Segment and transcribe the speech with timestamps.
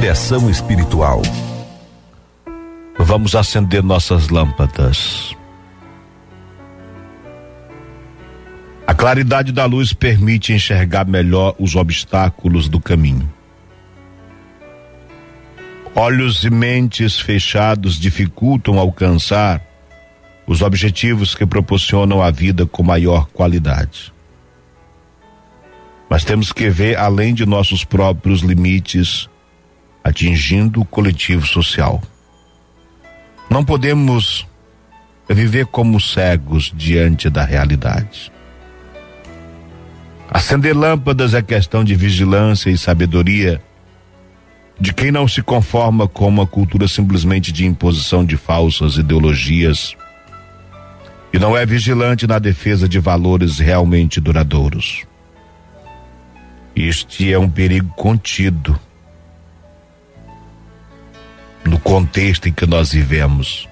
[0.00, 1.20] Direção espiritual.
[2.98, 5.36] Vamos acender nossas lâmpadas.
[8.86, 13.30] A claridade da luz permite enxergar melhor os obstáculos do caminho.
[15.94, 19.62] Olhos e mentes fechados dificultam alcançar
[20.46, 24.10] os objetivos que proporcionam a vida com maior qualidade.
[26.08, 29.28] Mas temos que ver além de nossos próprios limites,
[30.02, 32.00] atingindo o coletivo social.
[33.48, 34.46] Não podemos
[35.28, 38.32] viver como cegos diante da realidade.
[40.30, 43.60] Acender lâmpadas é questão de vigilância e sabedoria
[44.80, 49.94] de quem não se conforma com uma cultura simplesmente de imposição de falsas ideologias
[51.32, 55.04] e não é vigilante na defesa de valores realmente duradouros.
[56.74, 58.78] Este é um perigo contido
[61.90, 63.68] contexto em que nós vivemos.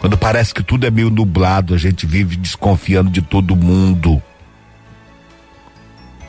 [0.00, 4.20] Quando parece que tudo é meio nublado, a gente vive desconfiando de todo mundo.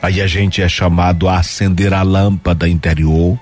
[0.00, 3.36] Aí a gente é chamado a acender a lâmpada interior,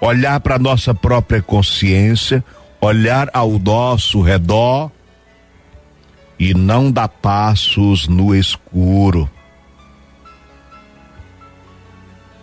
[0.00, 2.42] olhar para nossa própria consciência,
[2.80, 4.90] olhar ao nosso redor
[6.38, 9.28] e não dar passos no escuro.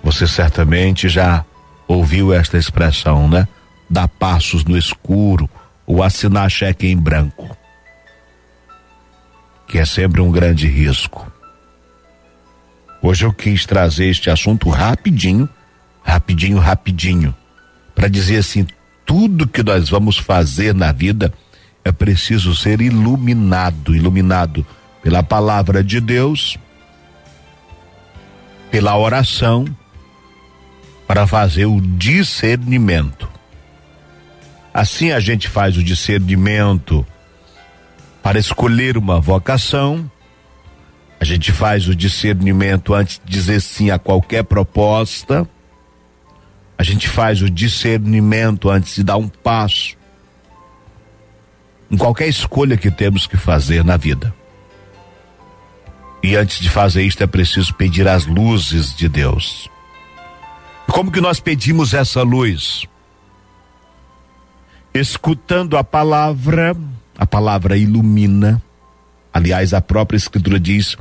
[0.03, 1.43] Você certamente já
[1.87, 3.47] ouviu esta expressão, né?
[3.89, 5.49] Dar passos no escuro
[5.85, 7.55] ou assinar cheque em branco,
[9.67, 11.31] que é sempre um grande risco.
[13.01, 15.47] Hoje eu quis trazer este assunto rapidinho,
[16.03, 17.33] rapidinho, rapidinho,
[17.95, 18.67] para dizer assim:
[19.05, 21.33] tudo que nós vamos fazer na vida
[21.85, 24.65] é preciso ser iluminado iluminado
[25.01, 26.57] pela palavra de Deus,
[28.69, 29.65] pela oração,
[31.07, 33.29] para fazer o discernimento.
[34.73, 37.05] Assim a gente faz o discernimento
[38.21, 40.11] para escolher uma vocação,
[41.19, 45.47] a gente faz o discernimento antes de dizer sim a qualquer proposta,
[46.77, 49.95] a gente faz o discernimento antes de dar um passo
[51.89, 54.35] em qualquer escolha que temos que fazer na vida.
[56.21, 59.69] E antes de fazer isto é preciso pedir as luzes de Deus.
[60.97, 62.87] Como que nós pedimos essa luz?
[64.91, 66.75] Escutando a palavra,
[67.15, 68.59] a palavra ilumina.
[69.31, 70.97] Aliás, a própria Escritura diz: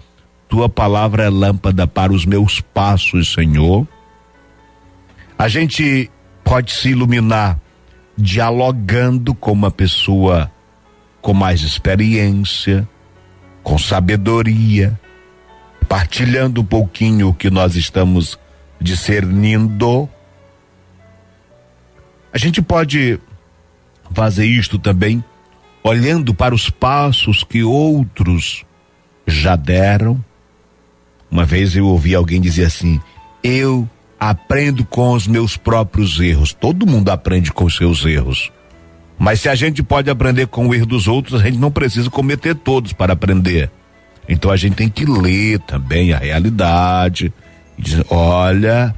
[0.50, 3.88] Tua palavra é lâmpada para os meus passos, Senhor.
[5.38, 6.10] A gente
[6.44, 7.58] pode se iluminar
[8.18, 10.52] dialogando com uma pessoa
[11.22, 12.86] com mais experiência,
[13.62, 15.00] com sabedoria,
[15.88, 18.38] partilhando um pouquinho o que nós estamos
[18.80, 20.08] discernindo.
[22.32, 23.18] A gente pode
[24.12, 25.24] fazer isto também
[25.82, 28.64] olhando para os passos que outros
[29.26, 30.22] já deram.
[31.30, 33.00] Uma vez eu ouvi alguém dizer assim:
[33.42, 33.88] Eu
[34.18, 36.52] aprendo com os meus próprios erros.
[36.52, 38.50] Todo mundo aprende com os seus erros.
[39.18, 42.10] Mas se a gente pode aprender com o erro dos outros, a gente não precisa
[42.10, 43.70] cometer todos para aprender.
[44.28, 47.32] Então a gente tem que ler também a realidade
[47.78, 48.94] dizer, olha,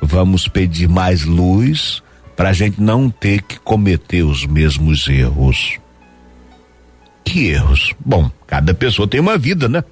[0.00, 2.02] vamos pedir mais luz
[2.36, 5.78] para a gente não ter que cometer os mesmos erros.
[7.24, 7.94] Que erros?
[8.04, 9.82] Bom, cada pessoa tem uma vida, né?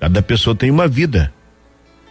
[0.00, 1.32] Cada pessoa tem uma vida.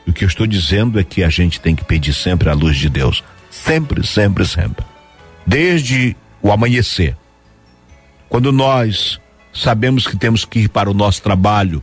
[0.05, 2.77] O que eu estou dizendo é que a gente tem que pedir sempre a luz
[2.77, 3.23] de Deus.
[3.49, 4.85] Sempre, sempre, sempre.
[5.45, 7.15] Desde o amanhecer.
[8.29, 9.19] Quando nós
[9.53, 11.81] sabemos que temos que ir para o nosso trabalho,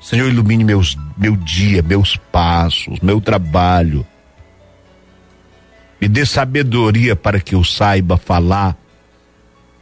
[0.00, 4.06] Senhor, ilumine meus, meu dia, meus passos, meu trabalho.
[6.00, 8.76] Me dê sabedoria para que eu saiba falar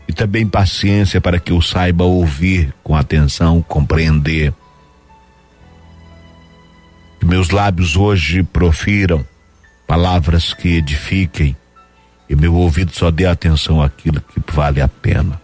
[0.08, 4.52] e também paciência para que eu saiba ouvir com atenção, compreender.
[7.18, 9.26] Que meus lábios hoje profiram
[9.86, 11.56] palavras que edifiquem
[12.28, 15.43] e meu ouvido só dê atenção àquilo que vale a pena.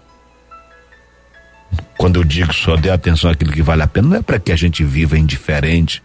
[2.01, 4.51] Quando eu digo só dê atenção àquilo que vale a pena, não é para que
[4.51, 6.03] a gente viva indiferente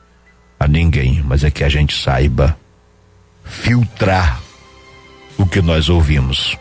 [0.59, 2.57] a ninguém, mas é que a gente saiba
[3.45, 4.42] filtrar
[5.38, 6.57] o que nós ouvimos.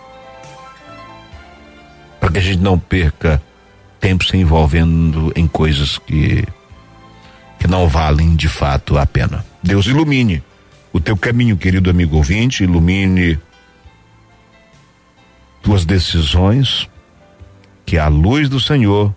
[2.20, 3.42] Para que a gente não perca
[3.98, 6.44] tempo se envolvendo em coisas que
[7.58, 9.44] que não valem de fato a pena.
[9.60, 10.44] Deus ilumine
[10.92, 13.37] o teu caminho, querido amigo ouvinte, ilumine
[15.60, 16.88] tuas decisões,
[17.84, 19.12] que a luz do Senhor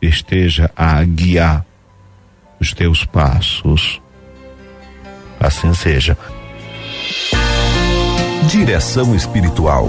[0.00, 1.64] esteja a guiar
[2.60, 4.00] os teus passos.
[5.38, 6.16] Assim seja.
[8.48, 9.86] Direção espiritual